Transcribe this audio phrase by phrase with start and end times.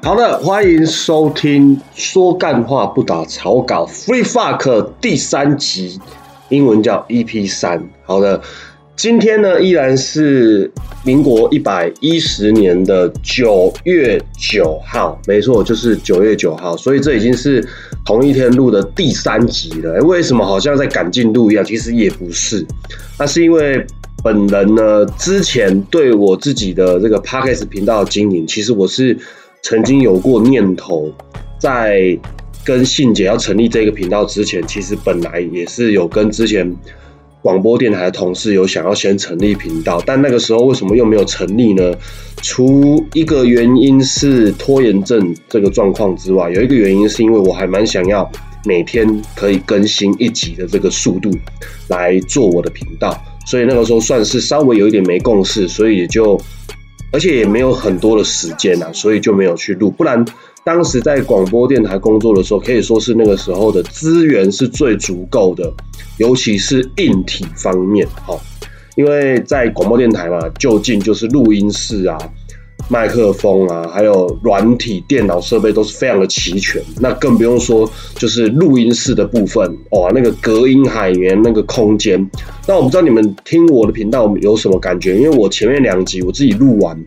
[0.00, 6.00] 好的，欢迎收听说干话不打草稿 Free Fuck 第三集，
[6.48, 7.82] 英文叫 EP 三。
[8.04, 8.40] 好的，
[8.96, 10.70] 今天呢依然是
[11.04, 17.62] 民国一百一十年的九月九号，没错，就是九月九号，所以这已经是
[18.06, 20.00] 同一天录的第三集了。
[20.04, 21.64] 为什么好像在赶进度一样？
[21.64, 22.64] 其实也不是，
[23.18, 23.84] 那是因为
[24.22, 29.18] 本人呢之前对我自己的这个 Podcast 频道经营，其实我是。
[29.62, 31.12] 曾经有过念头，
[31.58, 32.18] 在
[32.64, 36.74] 跟信姐要成立这个频道之前，其实本来也是有跟之前
[37.42, 41.92] 广播电台的同事有想要先成立频道，但那个时候为什么又没有成立呢？
[42.42, 48.30] 除一个原因是拖延症这个状况之外，有一个原因是因为我还蛮想要
[48.64, 51.30] 每天可以更新一集的这个速度
[51.88, 56.40] 来做我的频道，所以那个时候算是稍微有一点没共识，所以也就。
[57.10, 59.90] 而且也没有很多的时间啊，所以就没有去录。
[59.90, 60.24] 不然
[60.64, 65.72] 当时在广播电台工作的时候，可以说是那个时候的资源是最足够的，
[66.18, 68.38] 尤其是硬体方面，哈，
[68.96, 72.18] 因为在广播电台嘛，就近就是录音室啊。
[72.90, 82.18] 麦克风啊，还有软体电脑设备都是非常的齐全，那更不用说就是录音室的部分哇，那个隔音海绵那个空间。
[82.66, 86.98] 那我不知道你们听我的频道有什么感觉，因为我前面两集我自己录完，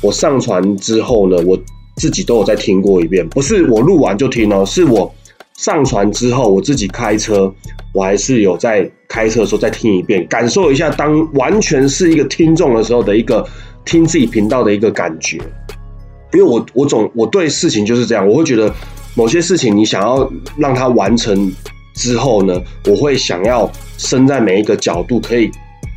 [0.00, 1.58] 我上传之后呢，我
[1.96, 5.14] 自己都有再听过一遍，不是我录完就听哦，是我
[5.58, 7.52] 上传之后我自己开车，
[7.92, 13.46] 我还是有在开车的时候再听一遍，感受一下当完全是一个听众的时候的一个。
[13.86, 15.38] 听自己频道的一个感觉，
[16.34, 18.70] 因为我我总我对事情就是这样，我会觉得
[19.14, 21.50] 某些事情你想要让它完成
[21.94, 25.50] 之后呢，我会想要身在每一个角度，可以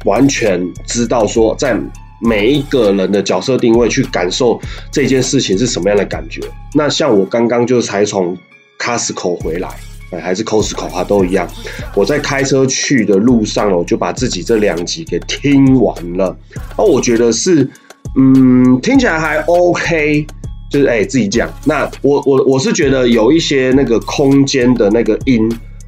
[0.06, 1.78] 完全知道说，在
[2.22, 4.60] 每一个人的角色定位去感受
[4.92, 6.40] 这件事情是什么样的感觉。
[6.76, 8.38] 那像我刚刚就才从
[8.78, 9.68] Costco 回来，
[10.12, 11.48] 哎还是 Costco，都一样。
[11.96, 16.36] 我在开车去的路上，我就把自己这两集给听完了，
[16.78, 17.70] 哦，我觉得是。
[18.18, 20.26] 嗯，听起来还 OK，
[20.72, 21.48] 就是哎，自己讲。
[21.66, 25.48] 那我我我是觉得有一些那个空间的那个音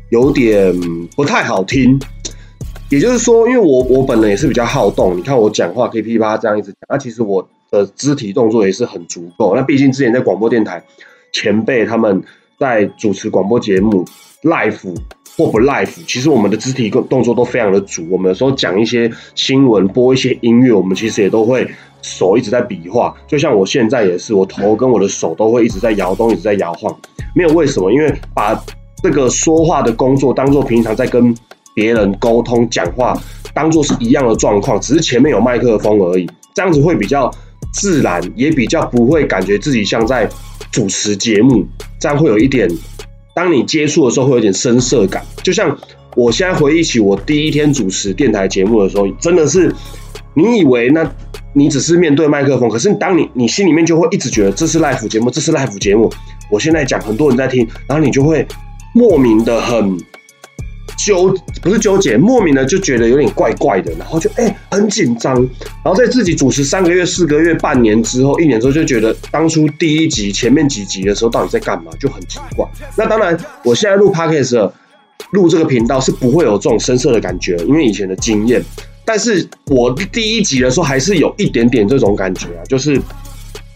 [0.09, 0.71] 有点
[1.15, 1.99] 不太好听。
[2.89, 9.55] 也就是说，因为我我本人也是比较好动，你看我讲话可以噼啪这样一直讲，那其实我的肢体动作也是很足够。
[9.55, 10.83] 那毕竟之前在广播电台
[11.31, 12.21] 前辈他们
[12.61, 14.05] 在主持广播节目
[14.43, 14.95] live
[15.35, 18.07] 或不 live，其实我们的肢体动动作都非常的足。
[18.11, 21.67] 我们有时候讲一些新闻，播一些音乐，我们其实也都会。
[22.03, 26.91] 手一直在比划，就像我现在也是，我头跟我的手都会一直在摇动，一直在摇晃。
[27.35, 28.59] 没有为什么，因为把
[29.03, 31.31] 这个说话的工作当做平常在跟
[31.75, 33.15] 别人沟通讲话，
[33.53, 36.27] 当做是一样的状况，只是前面有麦克风而已。
[36.55, 37.31] 这样子会比较
[37.71, 40.27] 自然，也比较不会感觉自己像在
[40.71, 41.65] 主持节目。
[41.99, 42.69] 这样会有一点，
[43.35, 45.23] 当你接触的时候会有点生涩感。
[45.43, 45.77] 就像
[46.15, 49.73] 我现在回忆起我第一天主持电台节目的时候，真的是
[50.33, 51.11] 你以为那。
[51.53, 56.09] 你只是面对麦克风，可是当你你心里面就会一直觉得这是 live 节目，这是 live 节目。
[56.49, 58.47] 我现在讲，很多人在听，然后你就会
[58.95, 59.97] 莫名的很
[61.05, 65.35] 纠，不是纠结，莫名的就觉得有点怪怪的，然后就哎很紧张。
[65.83, 72.67] 然后在自己主持三个月、四个月、半年之后、一年之后，就觉得当初第一集前面几集的时候到底在干嘛，就很奇怪。
[72.95, 74.71] 那当然，我现在录 podcast
[75.31, 78.63] 录这个频道是不会有这种深色的感觉，因为以前的经验。
[79.03, 83.01] 但是我第一集的时候还是有一点点这种感觉啊，就是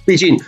[0.06, 0.40] 毕竟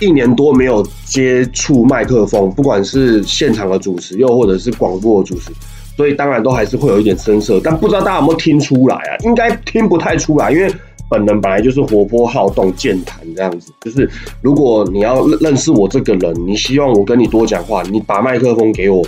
[0.00, 5.50] 一年多没有接触麦克风，不管是现场的主持，又或者是广播的主持，
[5.96, 7.60] 所以当然都还是会有一点声涩。
[7.62, 9.16] 但不知道大家有没有听出来啊？
[9.24, 10.72] 应该听不太出来，因为
[11.10, 13.72] 本人本来就是活泼好动、健谈这样子。
[13.82, 14.08] 就是
[14.40, 19.04] 如果你要认识我这个人，你希望我跟你多讲话，你把麦克风给我，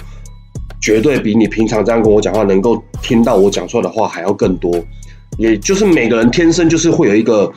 [0.80, 4.70] 绝对比你平常这样跟我讲话，能够听到我讲出来的话还要更多。
[5.38, 7.50] 也就是每个人天生就是会有一个，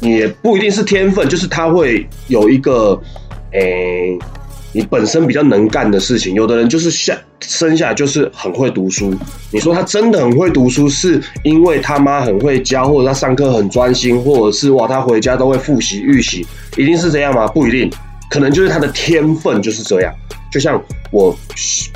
[0.00, 3.00] 也不一定是天分，就是他会有一个，
[3.52, 4.18] 诶，
[4.76, 6.34] 你本身比较能干的事情。
[6.34, 9.14] 有的人就是下生下来就是很会读书，
[9.50, 16.46] 你说他真的很会读书，是因为他妈很会教，或者他上课很专心，或者是哇他回家都会复习预习，
[16.76, 17.46] 一定是这样吗？
[17.48, 17.90] 不一定，
[18.28, 20.12] 可能就是他的天分就是这样。
[20.52, 20.78] 就像
[21.10, 21.34] 我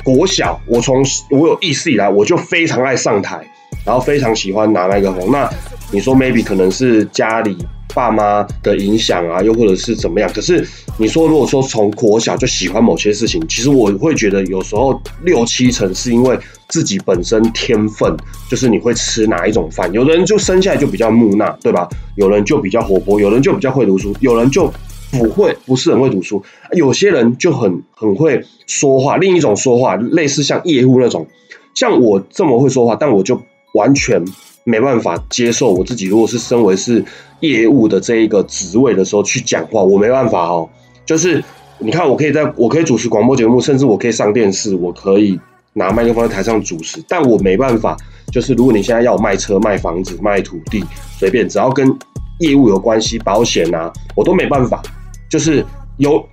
[0.03, 3.39] 国小，我从我有意识以来，我就非常爱上台。
[3.83, 5.49] 然后非常喜欢拿麦克风，那
[5.91, 7.57] 你说 maybe 可能是家里
[7.93, 10.31] 爸妈的影响啊，又或者是怎么样？
[10.33, 10.65] 可是
[10.97, 16.39] 你说如果说从国小就喜欢某些事情，其实我会觉得有时候六七成是因为
[16.69, 18.15] 自己本身天分，
[18.49, 19.91] 就是你会吃哪一种饭。
[19.91, 21.89] 有的人就生下来就比较木讷，对吧？
[22.15, 24.71] 有人就比较活泼，有人就比较会读书，有人就
[25.11, 26.41] 不会，不是很会读书。
[26.71, 31.27] 有些人就很很会说话，另一种说话类似像业务那种，
[31.75, 33.41] 像我这么会说话，但我就
[33.73, 34.23] 完全
[34.63, 36.07] 没办法接受我自己。
[36.07, 37.03] 如果是身为是
[37.39, 40.69] 业务的这一个职位的时候去讲话，我没办法哦。
[41.05, 41.43] 就是
[41.79, 45.39] 你看，我可以在我可以主持广播节目，甚至我可以上电视，我可以
[45.73, 47.97] 拿麦克风在台上主持，但我没办法。
[48.31, 50.83] 就是如果你现在要卖车、卖房子、卖土地，
[51.17, 51.93] 随便只要跟
[52.39, 54.81] 业务有关系，保险啊，我都没办法。
[55.29, 55.65] 就是
[55.97, 56.23] 有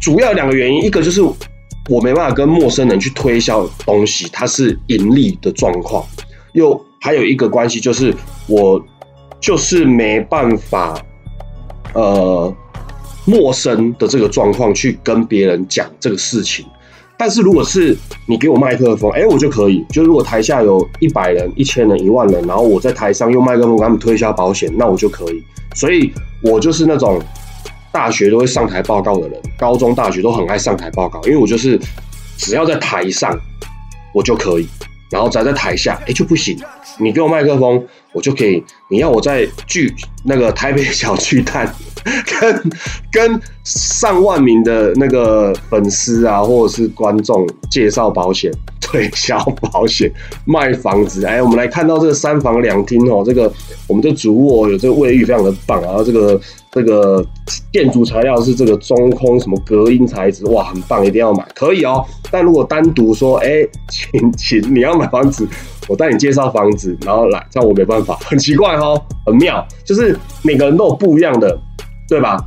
[0.00, 1.22] 主要两个原因，一个就是
[1.88, 6.02] 我没办法跟陌生人去推销东西，它是盈利的状况；
[6.54, 8.14] 又还有一个关系就是
[8.46, 8.84] 我
[9.40, 11.00] 就是没办法，
[11.94, 12.54] 呃。
[13.26, 16.64] 陌生的这个状况去跟别人讲这个事情，
[17.18, 19.84] 但是如果是你给我麦克风，哎，我就可以。
[19.90, 25.44] 就如果台下有一百人、一千人、一万人，然后我在台上用麦克风给他们推销保险，那我就可以。
[25.76, 26.12] 所以
[26.42, 27.22] 我就是那种
[27.92, 31.78] 大学都会上台报告的人，高中、大学都很爱上台报告，因为我就是
[32.38, 33.38] 只要在台上
[34.14, 34.66] 我就可以，
[35.10, 36.58] 然后站在台下，哎就不行。
[36.98, 38.62] 你给我麦克风，我就可以。
[38.88, 41.72] 你要我在剧那个台北小巨蛋。
[42.40, 42.70] 跟
[43.12, 48.50] 跟上万名的那个粉丝啊，或者是观众介绍保险、
[48.90, 50.10] 推销保险、
[50.44, 51.24] 卖房子。
[51.24, 53.50] 哎，我们来看到这个三房两厅哦，这个
[53.86, 55.80] 我们的主卧有这个卫浴，非常的棒。
[55.80, 56.40] 然后这个
[56.72, 57.24] 这个
[57.72, 62.04] 建筑材料是这个中空什么隔音材质，哇，很棒，一定要买，可以哦。
[62.32, 65.46] 但如果单独说，哎，请请你要买房子。
[65.88, 68.94] 我带你介绍房子，然后来，这样我没办法，很奇怪哈，
[69.26, 71.58] 很妙，就是每个人都有不一样的，
[72.08, 72.38] 对吧？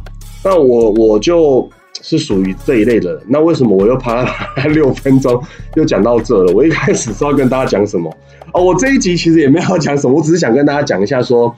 [0.46, 1.69] 那我我就
[2.03, 3.19] 是属于这一类的。
[3.27, 4.23] 那为什么我又爬
[4.67, 5.41] 六分钟
[5.73, 6.53] 又讲到这了？
[6.53, 8.15] 我一开始是要跟大家讲什么？
[8.53, 11.55] 哦，我这一集其实也没有讲什么，我只是想跟大家讲一下说，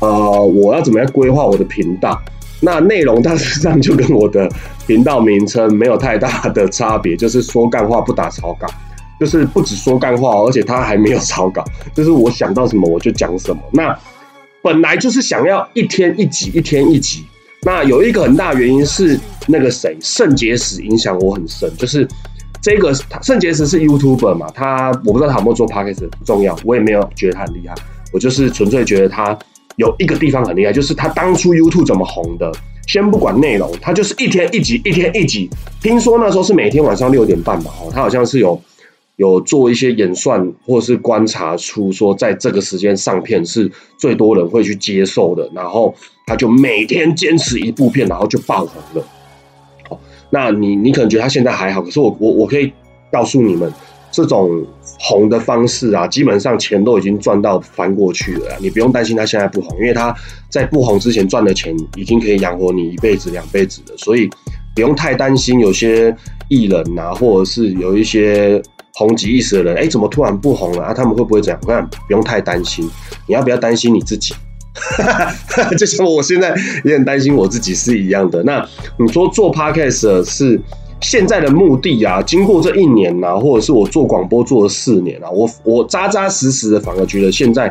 [0.00, 2.20] 呃，我要怎么样规划我的频道。
[2.60, 4.48] 那内容大致上就跟我的
[4.86, 8.66] 频道名称没有太大的差别，就是说干话不打草稿。
[9.20, 13.62] 就是不止说干话，而且他还没有草稿，就是我想到什么我就讲什么。
[13.72, 13.96] 那
[14.62, 17.24] 本来就是想要一天一集，一天一集。
[17.62, 19.16] 那有一个很大原因是
[19.46, 21.70] 那个谁，肾结石影响我很深。
[21.76, 22.06] 就是
[22.60, 22.92] 这个
[23.22, 27.74] 肾结石是 YouTuber 嘛，他我不知道他有没有做 Podcast 不重要，我也没有觉得他很厉害，
[28.12, 29.38] 我就是纯粹觉得他
[29.76, 32.52] 有一个地方很厉害，就是他当初 YouTube 怎么红的。
[32.86, 35.48] 先不管内容，他就是一天一集，一天一集。
[35.80, 38.60] 听说那时候是每天晚上六点半吧，哦，他好像是有。
[39.16, 45.94] 有做一些演算，或是观察出说，在这个时间上片是最多人会去接受的，然后
[46.26, 49.06] 他就每天坚持一部片，然后就爆红了。
[50.34, 52.72] 那你你可能觉得他现在还好，可是我我我可以
[53.12, 53.70] 告诉你们，
[54.10, 54.64] 这种
[54.98, 60.14] 红的方式啊，基本上钱都已经赚到翻过去了，你不用担心他现在不红，因为他
[60.48, 64.30] 在不红之前赚的钱已经可以养活你一辈子两辈子了，所以
[64.74, 66.16] 不用太担心有些
[66.48, 68.62] 艺人啊，或者是有一些。
[68.94, 70.92] 红极一时的人，哎，怎么突然不红了啊？
[70.92, 71.58] 他们会不会这样？
[71.62, 72.84] 我看不用太担心，
[73.26, 74.34] 你要不要担心你自己？
[74.96, 76.54] 哈哈就像我现在
[76.84, 78.42] 也很担心我自己是一样的。
[78.42, 78.66] 那
[78.98, 80.58] 你说做 podcast 是
[81.00, 82.22] 现在的目的啊？
[82.22, 87.70] 经过这一年呐，或者是我做广播做了四年啊，我我扎扎实实的，反而觉得现在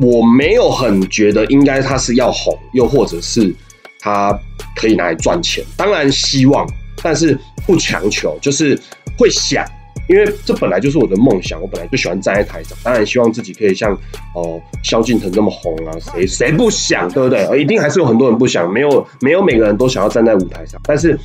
[0.00, 3.54] 我没有很觉得应该他是要红，又或者是
[4.00, 4.32] 他
[4.74, 5.62] 可以拿来赚钱。
[5.76, 6.66] 当然希望，
[7.02, 8.80] 但是不强求，就是
[9.18, 9.62] 会想。
[10.08, 13.92] 因为这本来就是我的梦想，我本来就喜欢站在台上，当然希望自己可以像
[14.34, 17.60] 哦萧敬腾那么红啊，谁谁不想，对不对？
[17.60, 21.18] 一定还是有很多人不想，没有没有每个人都想要站在舞台上，但是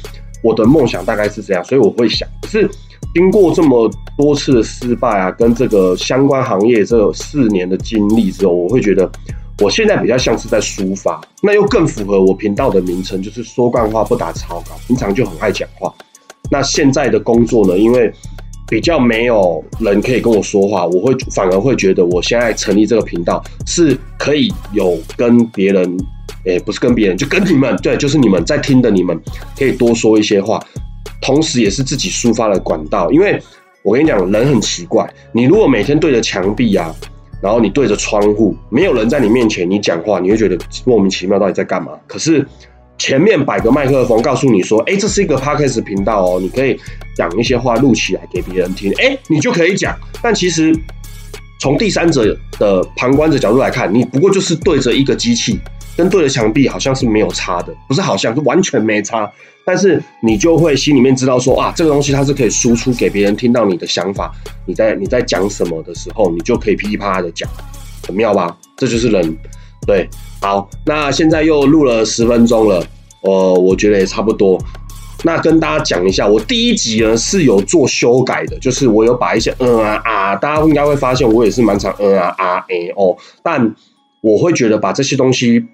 [0.43, 2.69] 我的梦想大概是这样，所以我会想，可是
[3.15, 9.09] 经过这么多次的失败啊，跟这个相关行业这四年的经历之后，我会觉得
[9.59, 15.91] 我现在比较像是在抒发，那又更符合我频道的名称，就是说干话不打草稿，平常就很爱讲话。
[16.49, 18.13] 那现在的工作呢，因为
[18.69, 25.97] 比较没有人可以跟我说话，我会反而会觉得我现在成立这个频道是可以有跟别人，
[26.43, 29.17] 诶，不是跟别人，就跟你们，对，就是你们在听的，你们
[29.57, 30.61] 可以多说一些话，
[31.21, 33.09] 同时也是自己抒发的管道。
[33.11, 33.41] 因为
[33.83, 36.93] 我跟你讲，人很奇怪，你如果每天对着墙壁啊，
[37.41, 41.93] 然后你对着窗户，没有人在你面前，你讲话，你会觉得莫名其妙，到底在干嘛？
[42.05, 42.45] 可是。
[42.97, 46.79] 前面摆个麦克风，告诉你说：“哎，这是一个 podcast 频道哦，你可以
[47.15, 49.95] 讲一些话录起来给别人听。”哎，你就可以讲。
[50.21, 50.73] 但其实
[51.59, 55.59] 从第三者的旁观者角度来看，你不过就是对着一个机器，
[55.95, 59.31] 跟对着墙壁好像是没有差的，不是好像是完全没差。
[59.63, 64.33] 但是你就会心里面知道说：“啊，这个东西它是可以输出给别人听到你的想法，
[64.65, 67.47] 你在你在讲什么的时候，你就可以噼里啪啦的讲，
[68.07, 68.57] 很妙吧？
[68.75, 69.37] 这就是人。”
[69.87, 70.07] 对，
[70.41, 72.85] 好，那现在又录了十分钟了。
[73.21, 74.61] 呃，我觉得也差不多。
[75.23, 83.73] 那跟大家讲一下，我第一集呢是有做修改的，就是我有把一些嗯啊啊，大家应该会发现我也是蛮常嗯啊啊哎哦，但
[84.21, 85.65] 我会觉得把这些东西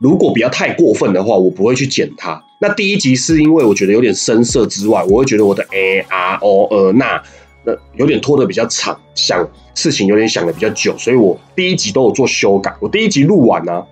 [0.00, 2.42] 如果不要太过分的话，我不会去剪它。
[2.60, 7.22] 那第一集是因为我觉得有点生涩之外，我会觉得我的哎啊哦呃那
[7.64, 12.74] 那有点拖得比较长，想事情有点想的比较久，所以我第一集都有做修改。
[12.80, 13.82] 我第一集录完呢。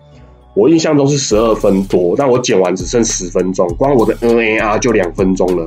[0.54, 5.66] 我印象中是十二分多，但我剪完只剩十分钟，光我的 N A R 就两分钟了。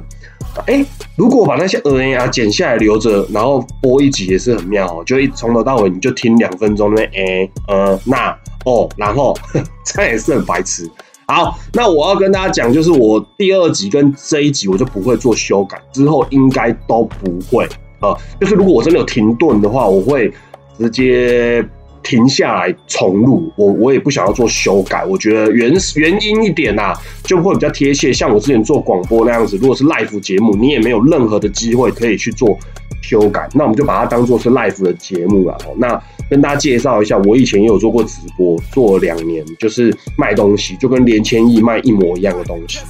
[0.67, 0.85] 哎，
[1.15, 8.29] 如果把那些 N A R 剪下来留着，然后播一集也是很妙哦，就一从头到尾你就听两分钟那哎呃那
[8.67, 9.35] 哦，然后
[9.83, 10.87] 这也是很白痴。
[11.25, 17.67] 好，那我要跟大家讲，就是我第二集跟这一集我就不会做修改，之后应该都不会
[17.99, 18.15] 啊。
[18.39, 20.31] 就是如果我真的有停顿的话，我会
[20.77, 21.65] 直接。
[22.07, 28.13] 停下来重录，我我也不想要做修改，我觉得原原因一点呐，就会比较贴切。
[28.13, 32.55] 像我之前做广播那样子，如果是 live 节目，你也没有任何的机会可以去做
[33.01, 35.57] 修改，那我们就把它当做是 live 的节目了。
[35.77, 35.99] 那
[36.29, 42.81] 跟大家介绍一下，我以前也有做过直播，做两年，就是卖东西，就跟连千亿卖一模一样的东西，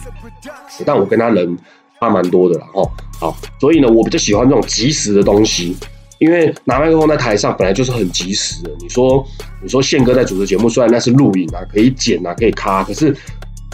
[0.85, 1.57] 但我跟他人
[2.01, 2.81] 差蛮多的了哈。
[3.19, 5.75] 好，所以呢，我比较喜欢这种即时的东西。
[6.17, 8.71] 因为拿麦克风在台上本来就是很及时的。
[8.79, 9.21] 你说，
[9.61, 13.13] 你说宪哥在主持节目，虽然那是录影啊，可以剪啊，可以卡，可是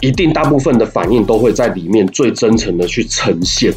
[0.00, 3.72] 一定大部分的反应都会在里面最真诚的去呈现。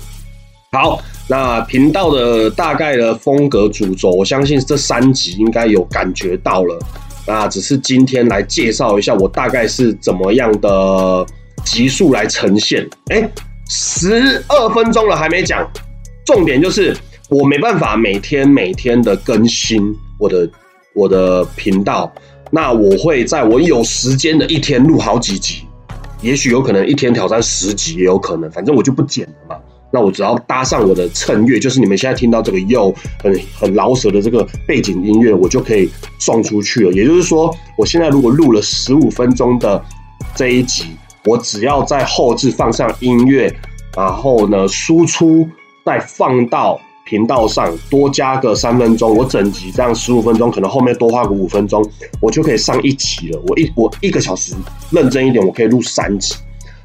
[0.71, 6.79] 好，那频道的大概的风格主轴，我相信这三集应该有感觉到了。
[7.27, 11.23] 那只是今天来介绍一下，我大概是怎么样的
[11.63, 12.89] 集数来呈现。
[13.09, 13.29] 哎，
[13.69, 15.67] 十二分钟了还没讲，
[16.25, 16.95] 重点就是。
[17.27, 20.47] 我没办法每天每天的更新我的
[20.93, 22.13] 我的频道，
[22.51, 25.63] 那我会在我有时间的一天录好几集，
[26.21, 29.55] 也许有可能一天挑战十集也有可能，反正我就不剪了嘛。
[29.91, 32.93] 那我只要搭上我的衬乐，就是你们现在听到这个又
[33.23, 36.93] 很很老舍的这个背景音乐，我就可以送出去了。
[36.93, 39.83] 也就是说，我现在如果录了十五分钟的
[40.35, 40.95] 这一集，
[41.25, 43.53] 我只要在后置放上音乐，
[43.95, 45.47] 然后呢输出
[45.85, 46.79] 再放到。
[47.07, 51.87] 频道上多加个三分钟，我整集这样十五分钟，可能后面多花个五分钟，
[52.19, 53.39] 我就可以上一集了。
[53.45, 54.55] 我一我一个小时
[54.89, 56.33] 认真一点，我可以录三集，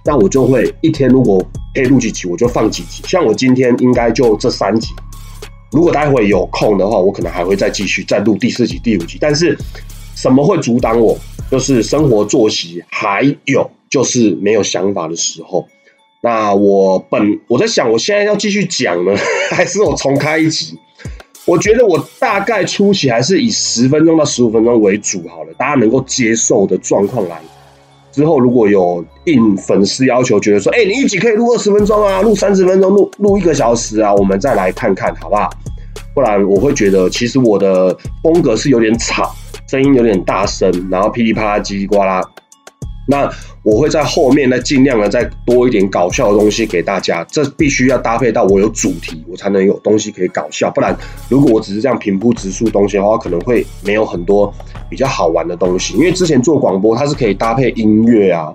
[0.04, 1.42] 那我就会一天如果
[1.75, 3.02] 可以录几集，我就放几集。
[3.06, 4.90] 像我今天应该就这三集，
[5.73, 9.16] 如果待会有空的话，我可能还会再继续再录第四集、第五集。
[9.18, 9.56] 但是
[10.14, 11.16] 什么会阻挡我？
[11.50, 15.66] 就是生活作息，还有就是没有想法的时候。
[16.23, 19.16] 那我本我在想，我现在要继续讲呢，
[19.50, 20.78] 还是我重开一集？
[21.47, 27.40] 我觉得我大概初期还是以十分钟到十五分钟为主好了，大家能够接受的状况来。
[28.12, 35.49] 之后如果有应粉丝要求，觉得说，哎，你一集可以录二十分钟啊，录三十分钟，录录一个小时啊，我们再来看看好不好？
[36.14, 39.35] 不然我会觉得，其实我的风格是有点吵，
[39.70, 42.20] 声音有点大声，然后噼里啪啦、叽里呱啦。
[43.06, 43.30] 那
[43.62, 47.24] 我会在后面呢，尽量的再多一点搞笑的东西给大家。
[47.30, 50.68] 这必须要搭配到我有主题，我才能有东西可以搞笑。
[50.72, 50.96] 不然，
[51.28, 54.52] 如果我只是这样平铺直述东西的话，可能会没有很多
[54.88, 55.94] 比较好玩的东西。
[55.94, 58.52] 因为之前做广播，它是可以搭配音乐啊，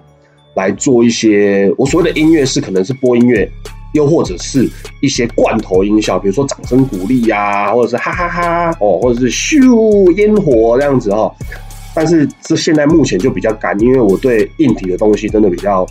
[0.58, 3.50] 来做一些我所谓的音乐是可能是播音乐，
[3.96, 4.70] 又或者是
[5.02, 11.34] 一些罐头音效，比如说掌声鼓励呀，或者是哈哈哈哦，或者是咻烟火这样子哦。
[11.96, 15.88] 但是这现在目前就比较干，因为我对硬体的东西真的比较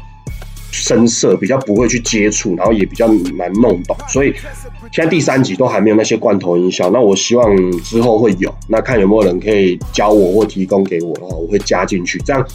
[0.70, 3.08] 深涩，比较不会去接触，然后也比较
[3.38, 4.34] 难弄懂，所以
[4.92, 6.90] 现在第三集都还没有那些罐头音效。
[6.90, 12.46] 那我希望之后会有，那看有没有人可以教我或提供给我的话，我会加进去，这样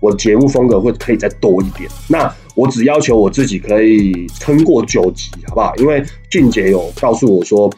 [0.00, 1.88] 我的节目风格会可以再多一点。
[2.08, 5.72] 那我只要求我自己可以撑过九级，好不好？
[5.76, 7.70] 因为俊杰有告诉我说，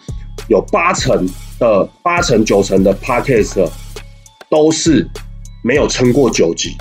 [0.49, 3.69] 有八成的八成九成的 podcast。
[4.51, 5.07] 都是
[5.63, 6.75] 没有撑过九级。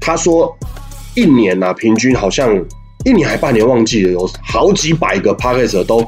[0.00, 0.50] 他说，
[1.14, 2.56] 一年呐，平均好像
[3.04, 6.02] 一年还半年，忘记了，有好几百个 p a c k a g e 都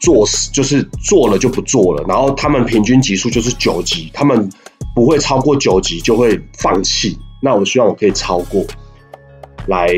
[0.00, 2.04] 做，就是做了就不做了。
[2.06, 4.46] 然后他们平均级数就是九级，他们
[4.94, 7.18] 不会超过九级就会放弃。
[7.40, 8.62] 那我希望我可以超过，
[9.66, 9.88] 来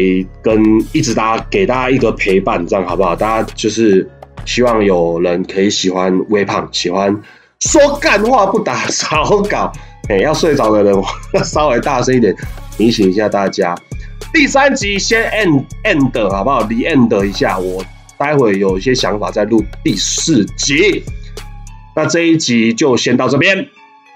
[0.42, 3.16] 跟一直大家给大家一个陪伴，这样好不好？
[3.16, 4.08] 大家就是
[4.44, 7.14] 希望有人可以喜欢微胖，喜欢
[7.60, 9.72] 说干话不打草稿。
[10.08, 10.94] 哎，要睡着的人，
[11.44, 12.34] 稍微大声一点
[12.76, 13.74] 提醒一下大家。
[14.34, 16.60] 第三集先 end end 好不好？
[16.64, 17.82] 离 end 一下，我
[18.18, 21.02] 待会有一些想法再录第四集。
[21.96, 23.66] 那这一集就先到这边，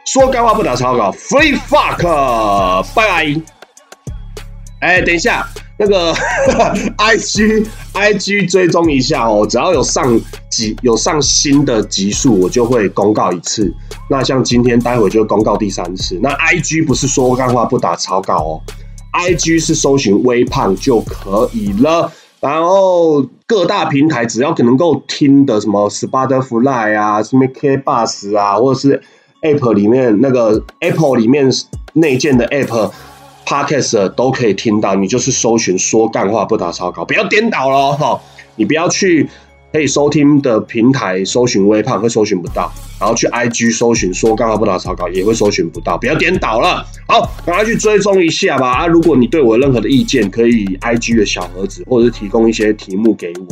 [0.05, 3.58] 说干话不打草稿，free fuck，拜拜。
[4.81, 5.45] 哎，等一下，
[5.77, 6.13] 那个
[6.97, 13.73] I G I G 追踪一下哦，只要有上集有上新的集数，我就会公告一次。
[14.09, 16.17] 那像今天待会就公告第三次。
[16.23, 18.61] 那 I G 不是说干话不打草稿哦
[19.11, 22.13] ，I G 是搜寻微胖就可以了。
[22.41, 29.03] 然后各大平台只要能够听的，什么 Spotify 啊，什么 K Bus 啊，或者是
[29.43, 31.51] App 里面那个 Apple 里面
[31.95, 32.93] 内建的 App。
[33.49, 38.21] Podcast 都可以听到，你就是搜寻说干话不打草稿，不要颠倒了哈。
[38.57, 39.27] 你不要去
[39.73, 46.85] 可以收听的平台搜寻微胖会搜寻不到，然后去 IG 搜寻说干话不打草稿也会搜寻不到，不要颠倒了。
[47.07, 48.87] 好，赶快去追踪一下吧啊！
[48.87, 53.47] 如果你对我有任何的意见，可以 IG 的小盒子，或者是提供一些题目给我，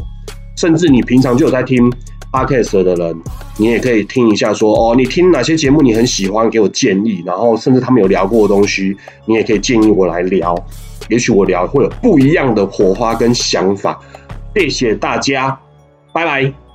[0.59, 1.91] 甚至你平常就有在听。
[2.37, 3.23] Podcast 的人，
[3.57, 10.55] 你也可以听一下，说哦，你听哪些节目你很喜欢，给我建议，然后甚至他们有聊过的东西，你也可以建议我来聊，
[11.09, 13.99] 也许我聊会有不一样的火花跟想法。
[14.55, 15.59] 谢谢大家，
[16.13, 16.66] 拜拜。